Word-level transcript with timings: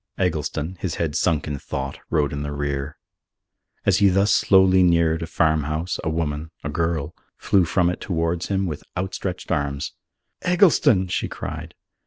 Eggleston, 0.17 0.77
his 0.79 0.95
head 0.95 1.15
sunk 1.15 1.45
in 1.47 1.59
thought, 1.59 1.99
rode 2.09 2.33
in 2.33 2.41
the 2.41 2.51
rear. 2.51 2.97
As 3.85 3.99
he 3.99 4.09
thus 4.09 4.33
slowly 4.33 4.81
neared 4.81 5.21
a 5.21 5.27
farmhouse, 5.27 5.99
a 6.03 6.09
woman 6.09 6.49
a 6.63 6.69
girl 6.69 7.13
flew 7.37 7.65
from 7.65 7.87
it 7.87 8.01
towards 8.01 8.47
him 8.47 8.65
with 8.65 8.81
outstretched 8.97 9.51
arms. 9.51 9.93
"Eggleston!" 10.41 11.07
she 11.07 11.27
cried. 11.27 11.75